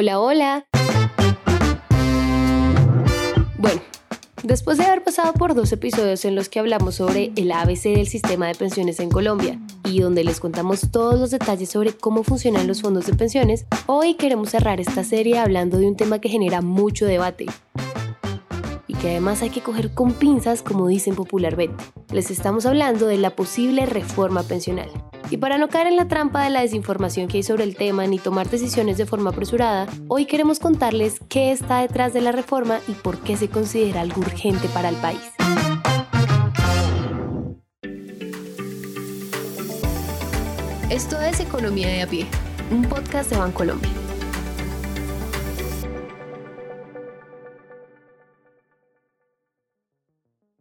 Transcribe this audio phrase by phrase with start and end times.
[0.00, 0.66] Hola, hola.
[3.56, 3.80] Bueno,
[4.44, 8.06] después de haber pasado por dos episodios en los que hablamos sobre el ABC del
[8.06, 12.68] sistema de pensiones en Colombia y donde les contamos todos los detalles sobre cómo funcionan
[12.68, 16.60] los fondos de pensiones, hoy queremos cerrar esta serie hablando de un tema que genera
[16.60, 17.46] mucho debate,
[18.86, 21.82] y que además hay que coger con pinzas como dicen popularmente.
[22.12, 24.92] Les estamos hablando de la posible reforma pensional.
[25.30, 28.06] Y para no caer en la trampa de la desinformación que hay sobre el tema
[28.06, 32.80] ni tomar decisiones de forma apresurada, hoy queremos contarles qué está detrás de la reforma
[32.88, 35.20] y por qué se considera algo urgente para el país.
[40.88, 42.26] Esto es Economía de a pie,
[42.70, 43.90] un podcast de Bancolombia.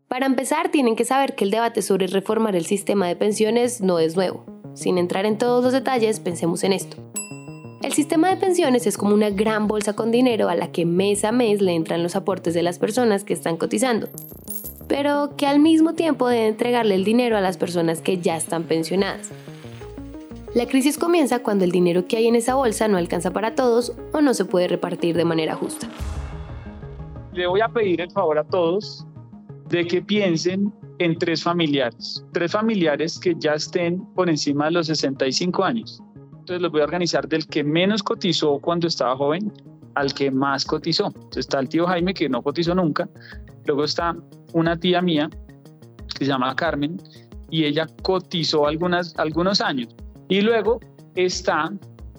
[0.09, 3.99] Para empezar, tienen que saber que el debate sobre reformar el sistema de pensiones no
[3.99, 4.56] es nuevo.
[4.77, 6.97] Sin entrar en todos los detalles, pensemos en esto.
[7.81, 11.25] El sistema de pensiones es como una gran bolsa con dinero a la que mes
[11.25, 14.07] a mes le entran los aportes de las personas que están cotizando,
[14.87, 18.65] pero que al mismo tiempo debe entregarle el dinero a las personas que ya están
[18.65, 19.31] pensionadas.
[20.53, 23.93] La crisis comienza cuando el dinero que hay en esa bolsa no alcanza para todos
[24.13, 25.87] o no se puede repartir de manera justa.
[27.33, 29.07] Le voy a pedir el favor a todos
[29.69, 34.87] de que piensen en tres familiares, tres familiares que ya estén por encima de los
[34.87, 36.01] 65 años.
[36.31, 39.51] Entonces los voy a organizar del que menos cotizó cuando estaba joven
[39.95, 41.07] al que más cotizó.
[41.07, 43.07] Entonces está el tío Jaime que no cotizó nunca,
[43.65, 44.15] luego está
[44.53, 45.29] una tía mía
[46.17, 46.97] que se llama Carmen
[47.49, 49.95] y ella cotizó algunas, algunos años.
[50.29, 50.79] Y luego
[51.15, 51.71] está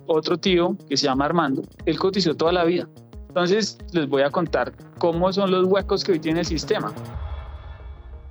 [0.06, 2.88] otro tío que se llama Armando, él cotizó toda la vida.
[3.28, 6.92] Entonces les voy a contar cómo son los huecos que hoy tiene el sistema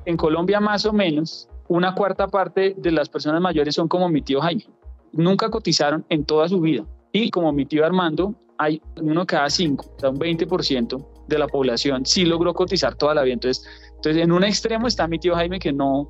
[0.07, 4.21] en Colombia más o menos una cuarta parte de las personas mayores son como mi
[4.21, 4.65] tío Jaime.
[5.11, 6.85] Nunca cotizaron en toda su vida.
[7.11, 12.05] Y como mi tío Armando, hay uno cada cinco, o un 20% de la población
[12.05, 13.33] sí logró cotizar toda la vida.
[13.33, 16.09] Entonces, entonces, en un extremo está mi tío Jaime que no,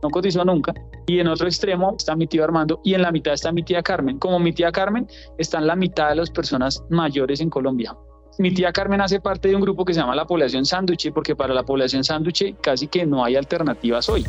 [0.00, 0.72] no cotizó nunca.
[1.08, 3.82] Y en otro extremo está mi tío Armando y en la mitad está mi tía
[3.82, 4.20] Carmen.
[4.20, 5.08] Como mi tía Carmen,
[5.38, 7.96] están la mitad de las personas mayores en Colombia.
[8.36, 11.36] Mi tía Carmen hace parte de un grupo que se llama la población sándwich, porque
[11.36, 14.24] para la población sándwich casi que no hay alternativas hoy.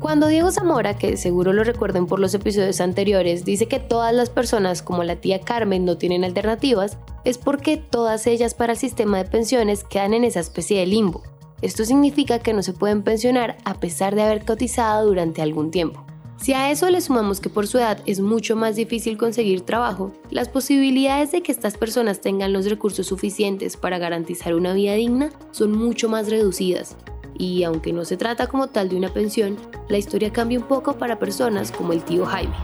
[0.00, 4.30] Cuando Diego Zamora, que seguro lo recuerden por los episodios anteriores, dice que todas las
[4.30, 9.18] personas como la tía Carmen no tienen alternativas, es porque todas ellas para el sistema
[9.18, 11.22] de pensiones quedan en esa especie de limbo.
[11.62, 16.05] Esto significa que no se pueden pensionar a pesar de haber cotizado durante algún tiempo.
[16.46, 20.12] Si a eso le sumamos que por su edad es mucho más difícil conseguir trabajo,
[20.30, 25.32] las posibilidades de que estas personas tengan los recursos suficientes para garantizar una vida digna
[25.50, 26.96] son mucho más reducidas.
[27.36, 29.56] Y aunque no se trata como tal de una pensión,
[29.88, 32.54] la historia cambia un poco para personas como el tío Jaime.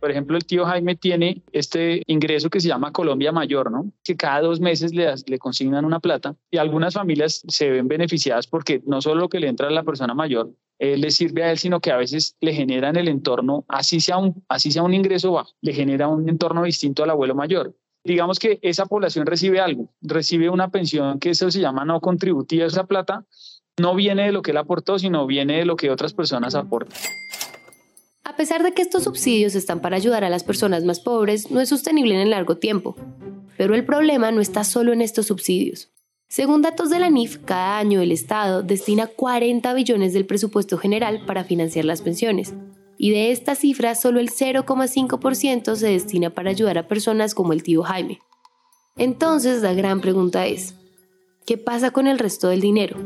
[0.00, 3.90] Por ejemplo, el tío Jaime tiene este ingreso que se llama Colombia Mayor, ¿no?
[4.04, 8.46] Que cada dos meses le, le consignan una plata y algunas familias se ven beneficiadas
[8.46, 10.50] porque no solo lo que le entra a la persona mayor
[10.82, 14.00] eh, le sirve a él, sino que a veces le genera en el entorno, así
[14.00, 17.76] sea, un, así sea un ingreso bajo, le genera un entorno distinto al abuelo mayor.
[18.02, 22.64] Digamos que esa población recibe algo, recibe una pensión que eso se llama no contributiva,
[22.64, 23.26] esa plata
[23.78, 26.98] no viene de lo que él aportó, sino viene de lo que otras personas aportan.
[28.24, 31.60] A pesar de que estos subsidios están para ayudar a las personas más pobres, no
[31.60, 32.96] es sostenible en el largo tiempo.
[33.58, 35.90] Pero el problema no está solo en estos subsidios.
[36.30, 41.24] Según datos de la NIF, cada año el Estado destina 40 billones del presupuesto general
[41.26, 42.54] para financiar las pensiones,
[42.96, 47.64] y de esta cifra solo el 0,5% se destina para ayudar a personas como el
[47.64, 48.20] tío Jaime.
[48.96, 50.76] Entonces la gran pregunta es,
[51.46, 52.96] ¿qué pasa con el resto del dinero?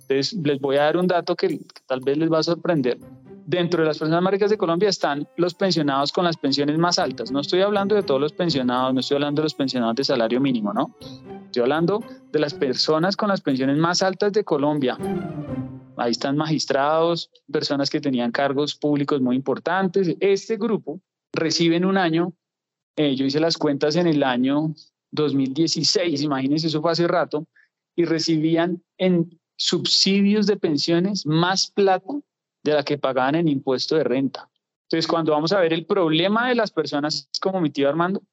[0.00, 2.98] Entonces les voy a dar un dato que, tal vez les va a sorprender.
[3.46, 6.98] Dentro de las personas más ricas de Colombia están los pensionados con las pensiones más
[6.98, 7.30] altas.
[7.30, 10.40] No estoy hablando de todos los pensionados, no estoy hablando de los pensionados de salario
[10.40, 10.96] mínimo, ¿no?
[11.54, 14.98] Estoy hablando de las personas con las pensiones más altas de Colombia.
[15.96, 20.16] Ahí están magistrados, personas que tenían cargos públicos muy importantes.
[20.18, 21.00] Este grupo
[21.32, 22.32] recibe en un año,
[22.96, 24.74] eh, yo hice las cuentas en el año
[25.12, 27.46] 2016, imagínense, eso fue hace rato,
[27.94, 32.14] y recibían en subsidios de pensiones más plata
[32.64, 34.50] de la que pagaban en impuesto de renta.
[34.88, 38.24] Entonces, cuando vamos a ver el problema de las personas como mi tío Armando,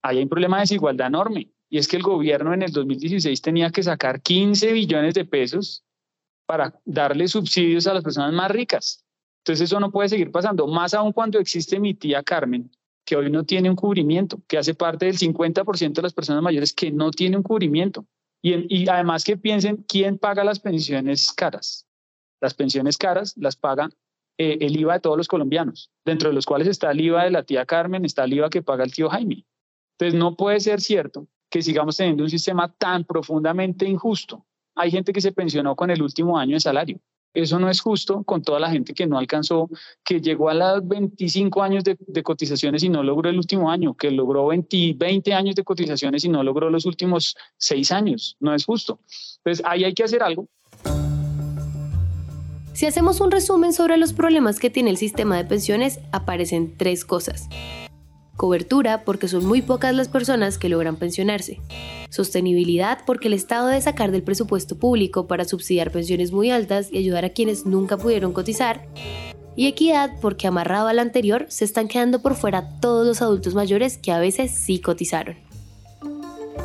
[0.00, 3.70] hay un problema de desigualdad enorme y es que el gobierno en el 2016 tenía
[3.70, 5.84] que sacar 15 billones de pesos
[6.46, 9.04] para darle subsidios a las personas más ricas.
[9.44, 12.70] Entonces eso no puede seguir pasando, más aún cuando existe mi tía Carmen,
[13.04, 16.72] que hoy no tiene un cubrimiento, que hace parte del 50% de las personas mayores
[16.72, 18.06] que no tiene un cubrimiento.
[18.40, 21.86] Y, además que piensen, ¿quién paga las pensiones caras?
[22.40, 23.90] Las pensiones caras las paga
[24.38, 27.30] eh, el IVA de todos los colombianos, dentro de los cuales está el IVA de
[27.30, 29.44] la tía Carmen, está el IVA que paga el tío Jaime.
[29.98, 34.44] Entonces no puede ser cierto que sigamos teniendo un sistema tan profundamente injusto.
[34.74, 37.00] Hay gente que se pensionó con el último año de salario.
[37.34, 39.68] Eso no es justo con toda la gente que no alcanzó,
[40.04, 44.10] que llegó a los 25 años de, cotizaciones y no logró el último año, que
[44.10, 48.36] logró 20, 20 años de cotizaciones y no logró los últimos 6 años.
[48.40, 49.00] No es justo.
[49.44, 50.48] Entonces ahí hay que hacer algo.
[52.72, 57.04] Si hacemos un resumen sobre los problemas que tiene el sistema de pensiones, aparecen tres
[57.04, 57.48] cosas.
[58.38, 61.60] Cobertura, porque son muy pocas las personas que logran pensionarse.
[62.08, 66.98] Sostenibilidad, porque el Estado debe sacar del presupuesto público para subsidiar pensiones muy altas y
[66.98, 68.86] ayudar a quienes nunca pudieron cotizar.
[69.56, 73.98] Y equidad, porque amarrado al anterior, se están quedando por fuera todos los adultos mayores
[73.98, 75.36] que a veces sí cotizaron.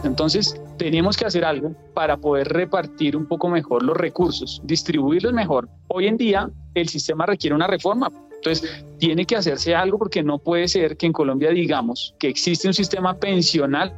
[0.04, 5.70] Entonces, tenemos que hacer algo para poder repartir un poco mejor los recursos, distribuirlos mejor.
[5.88, 8.12] Hoy en día, el sistema requiere una reforma
[8.44, 12.68] entonces, tiene que hacerse algo porque no puede ser que en Colombia digamos que existe
[12.68, 13.94] un sistema pensional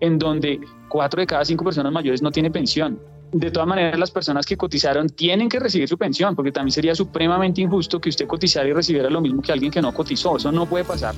[0.00, 3.00] en donde cuatro de cada cinco personas mayores no tiene pensión.
[3.32, 6.96] De todas maneras, las personas que cotizaron tienen que recibir su pensión, porque también sería
[6.96, 10.36] supremamente injusto que usted cotizara y recibiera lo mismo que alguien que no cotizó.
[10.36, 11.14] Eso no puede pasar.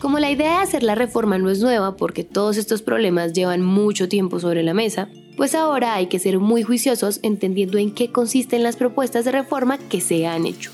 [0.00, 3.62] Como la idea de hacer la reforma no es nueva porque todos estos problemas llevan
[3.62, 8.10] mucho tiempo sobre la mesa, pues ahora hay que ser muy juiciosos entendiendo en qué
[8.10, 10.72] consisten las propuestas de reforma que se han hecho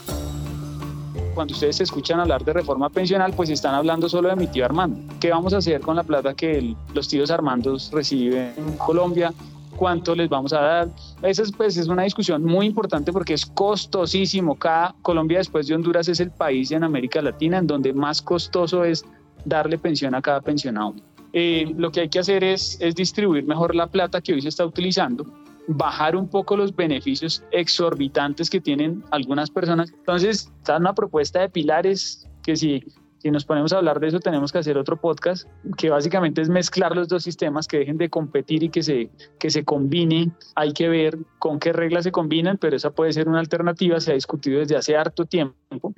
[1.34, 5.14] cuando ustedes escuchan hablar de reforma pensional, pues están hablando solo de mi tío Armando.
[5.20, 9.32] ¿Qué vamos a hacer con la plata que los tíos Armandos reciben en Colombia?
[9.76, 10.88] ¿Cuánto les vamos a dar?
[11.22, 14.54] Esa es, pues, es una discusión muy importante porque es costosísimo.
[14.56, 18.84] Cada Colombia después de Honduras es el país en América Latina en donde más costoso
[18.84, 19.04] es
[19.44, 20.94] darle pensión a cada pensionado.
[21.32, 24.48] Eh, lo que hay que hacer es, es distribuir mejor la plata que hoy se
[24.48, 25.24] está utilizando
[25.68, 29.92] bajar un poco los beneficios exorbitantes que tienen algunas personas.
[29.92, 32.84] Entonces, está una propuesta de pilares que si,
[33.18, 36.48] si nos ponemos a hablar de eso tenemos que hacer otro podcast, que básicamente es
[36.48, 40.32] mezclar los dos sistemas, que dejen de competir y que se, que se combine.
[40.56, 44.10] Hay que ver con qué reglas se combinan, pero esa puede ser una alternativa, se
[44.10, 45.94] ha discutido desde hace harto tiempo.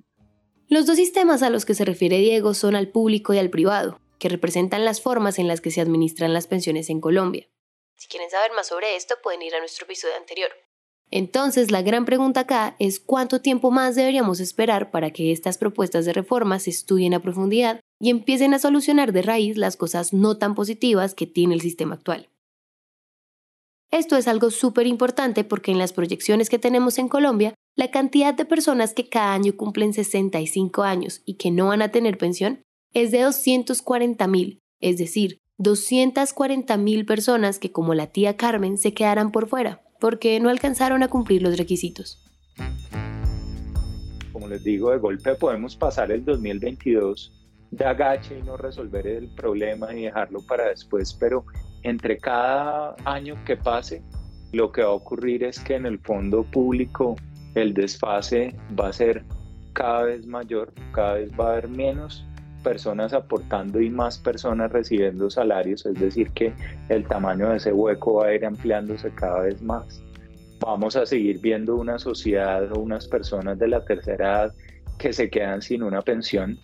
[0.69, 4.01] Los dos sistemas a los que se refiere Diego son al público y al privado,
[4.19, 7.47] que representan las formas en las que se administran las pensiones en Colombia.
[7.97, 10.51] Si quieren saber más sobre esto, pueden ir a nuestro episodio anterior.
[11.11, 16.05] Entonces, la gran pregunta acá es cuánto tiempo más deberíamos esperar para que estas propuestas
[16.05, 20.39] de reforma se estudien a profundidad y empiecen a solucionar de raíz las cosas no
[20.39, 22.29] tan positivas que tiene el sistema actual.
[23.93, 28.35] Esto es algo súper importante porque en las proyecciones que tenemos en Colombia, la cantidad
[28.35, 32.63] de personas que cada año cumplen 65 años y que no van a tener pensión
[32.93, 38.93] es de 240 mil, es decir, 240 mil personas que como la tía Carmen se
[38.93, 42.23] quedaran por fuera porque no alcanzaron a cumplir los requisitos.
[44.33, 47.33] Como les digo, de golpe podemos pasar el 2022
[47.71, 51.45] de agache y no resolver el problema y dejarlo para después, pero
[51.85, 54.03] entre cada año que pase,
[54.53, 57.17] lo que va a ocurrir es que en el fondo público
[57.55, 59.25] el desfase va a ser
[59.73, 62.25] cada vez mayor, cada vez va a haber menos
[62.65, 66.53] personas aportando y más personas recibiendo salarios, es decir, que
[66.89, 70.03] el tamaño de ese hueco va a ir ampliándose cada vez más.
[70.59, 74.55] Vamos a seguir viendo una sociedad o unas personas de la tercera edad
[74.99, 76.59] que se quedan sin una pensión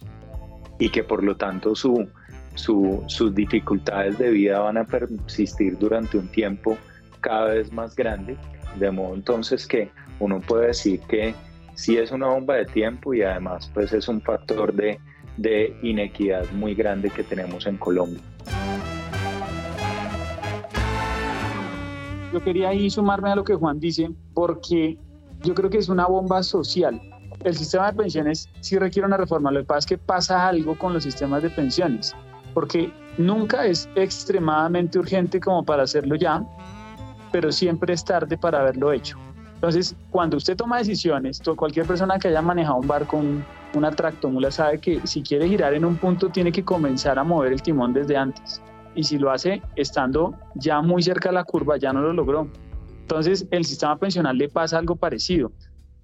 [0.78, 2.08] y que por lo tanto su,
[2.54, 6.76] sus dificultades de vida van a persistir durante un tiempo
[7.20, 8.36] cada vez más grande,
[8.78, 11.34] de modo entonces que uno puede decir que
[11.74, 14.98] sí es una bomba de tiempo y además pues es un factor de
[15.40, 18.20] de inequidad muy grande que tenemos en Colombia.
[22.30, 24.98] Yo quería ahí sumarme a lo que Juan dice, porque
[25.42, 27.00] yo creo que es una bomba social.
[27.42, 30.76] El sistema de pensiones sí requiere una reforma, lo que pasa es que pasa algo
[30.76, 32.14] con los sistemas de pensiones,
[32.52, 36.44] porque nunca es extremadamente urgente como para hacerlo ya,
[37.32, 39.16] pero siempre es tarde para haberlo hecho.
[39.60, 44.50] Entonces, cuando usted toma decisiones, cualquier persona que haya manejado un barco, un, una tractomula
[44.50, 47.92] sabe que si quiere girar en un punto tiene que comenzar a mover el timón
[47.92, 48.62] desde antes.
[48.94, 52.48] Y si lo hace estando ya muy cerca de la curva, ya no lo logró.
[53.02, 55.52] Entonces, el sistema pensional le pasa algo parecido.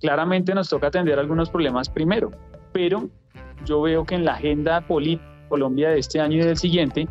[0.01, 2.33] Claramente nos toca atender algunos problemas primero,
[2.75, 3.09] pero
[3.65, 7.09] yo veo que en la agenda política Colombia de este año y del siguiente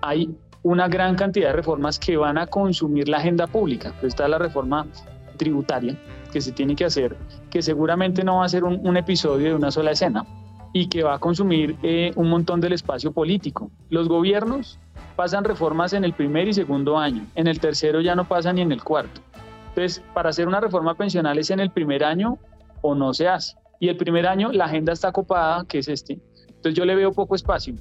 [0.00, 3.92] hay una gran cantidad de reformas que van a consumir la agenda pública.
[4.02, 4.86] Está la reforma
[5.36, 5.96] tributaria,
[6.32, 7.16] que se tiene que hacer,
[7.50, 10.24] que seguramente no va a ser un, episodio de una sola escena
[10.72, 13.70] y que va a consumir eh, un montón del espacio político.
[13.90, 14.78] Los gobiernos
[15.16, 18.62] pasan reformas en el primer y segundo año, en el tercero ya no pasa ni
[18.62, 19.20] en el cuarto.
[19.68, 22.38] Entonces, para hacer una reforma pensional es en el primer año
[22.82, 23.56] o no se hace.
[23.80, 26.20] y el primer año la agenda está copada, que es este.
[26.46, 27.74] Entonces yo le veo poco espacio.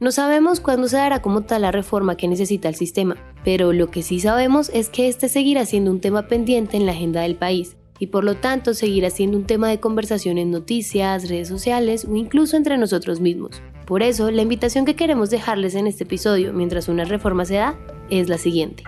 [0.00, 3.92] No sabemos cuándo se dará como tal la reforma que necesita el sistema, pero lo
[3.92, 7.36] que sí sabemos es que este seguirá siendo un tema pendiente en la agenda del
[7.36, 12.04] país y por lo tanto seguirá siendo un tema de conversación en noticias, redes sociales
[12.06, 13.62] o incluso entre nosotros mismos.
[13.86, 17.78] Por eso, la invitación que queremos dejarles en este episodio mientras una reforma se da
[18.10, 18.82] es la siguiente.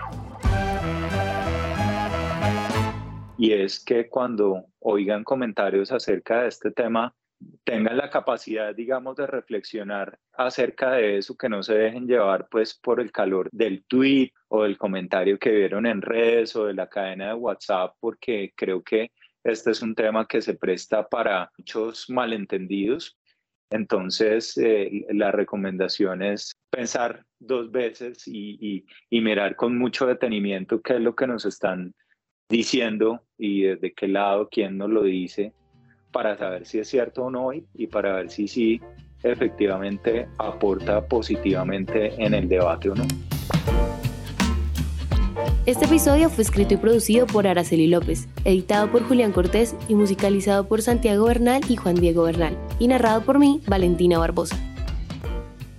[3.37, 7.15] Y es que cuando oigan comentarios acerca de este tema,
[7.63, 12.73] tengan la capacidad, digamos, de reflexionar acerca de eso, que no se dejen llevar pues
[12.73, 16.87] por el calor del tweet o del comentario que vieron en redes o de la
[16.87, 19.11] cadena de WhatsApp, porque creo que
[19.43, 23.17] este es un tema que se presta para muchos malentendidos.
[23.69, 30.95] Entonces, eh, la recomendación es pensar dos veces y, y mirar con mucho detenimiento qué
[30.95, 31.93] es lo que nos están
[32.49, 35.53] diciendo y desde qué lado, quién nos lo dice
[36.11, 38.81] para saber si es cierto o no y para ver si sí
[39.23, 43.05] efectivamente aporta positivamente en el debate o no.
[45.65, 50.67] Este episodio fue escrito y producido por Araceli López, editado por Julián Cortés y musicalizado
[50.67, 54.57] por Santiago Bernal y Juan Diego Bernal, y narrado por mí, Valentina Barbosa.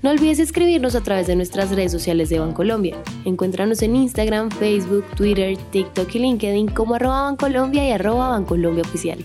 [0.02, 2.97] No olvides escribirnos a través de nuestras redes sociales de Bancolombia.
[3.25, 9.25] Encuéntranos en Instagram, Facebook, Twitter, TikTok y LinkedIn como arroba Bancolombia y arroba Bancolombia Oficial.